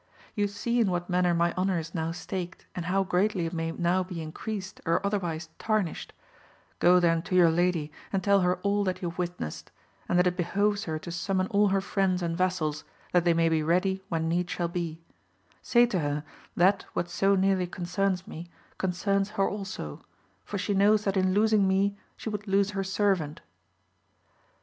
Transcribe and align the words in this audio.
You 0.33 0.47
see 0.47 0.79
in 0.79 0.89
what 0.89 1.11
manner 1.11 1.35
my 1.35 1.53
honour 1.53 1.77
is 1.77 1.93
now 1.93 2.11
staked, 2.11 2.65
how 2.73 3.03
greatly 3.03 3.45
it 3.45 3.53
may 3.53 3.71
now 3.71 4.01
be 4.03 4.19
increased 4.19 4.81
or 4.83 4.99
otherwise 5.05 5.49
tarnished; 5.59 6.11
go 6.79 6.99
then 6.99 7.21
to 7.21 7.35
your 7.35 7.51
lady 7.51 7.91
and 8.11 8.23
tell 8.23 8.41
her 8.41 8.55
all 8.63 8.83
that 8.85 9.03
you 9.03 9.11
have 9.11 9.19
witnessed, 9.19 9.69
and 10.09 10.17
that 10.17 10.25
it 10.25 10.35
behoves 10.35 10.85
her 10.85 10.97
to 10.97 11.11
summon 11.11 11.45
all 11.51 11.67
her 11.67 11.81
friends 11.81 12.23
and 12.23 12.35
vassals 12.35 12.83
that 13.11 13.25
they 13.25 13.35
may 13.35 13.47
be 13.47 13.61
ready 13.61 14.03
when 14.09 14.27
need 14.27 14.49
shall 14.49 14.67
be; 14.67 14.99
say 15.61 15.85
to 15.85 15.99
her 15.99 16.23
that 16.55 16.83
what 16.93 17.07
so 17.07 17.35
nearly 17.35 17.67
concerns 17.67 18.25
me, 18.27 18.49
concerns 18.79 19.29
her 19.29 19.47
also, 19.47 20.03
for 20.43 20.57
she 20.57 20.73
knows 20.73 21.03
that 21.03 21.15
in 21.15 21.31
losing 21.35 21.67
me 21.67 21.95
she 22.17 22.27
would 22.27 22.47
lose 22.47 22.71
her 22.71 22.83
servant. 22.83 23.41